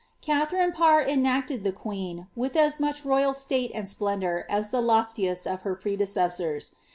[0.19, 4.83] Katharine Parr enacted the queen, with as much royal state and splen dour as tJie
[4.87, 6.73] toftieat of her predecessors.